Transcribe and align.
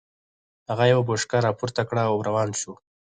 هغه 0.69 0.85
يوه 0.91 1.03
بوشکه 1.07 1.37
را 1.45 1.51
پورته 1.59 1.83
کړه 1.89 2.03
او 2.09 2.17
روان 2.27 2.49
شو. 2.59 2.73